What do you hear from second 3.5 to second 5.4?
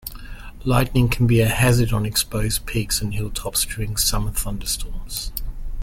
during summer thunderstorms.